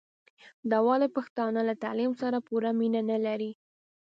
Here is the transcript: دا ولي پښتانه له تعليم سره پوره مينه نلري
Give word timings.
دا 0.69 0.77
ولي 0.87 1.07
پښتانه 1.17 1.61
له 1.69 1.73
تعليم 1.83 2.11
سره 2.21 2.37
پوره 2.47 2.71
مينه 2.79 3.01
نلري 3.11 3.51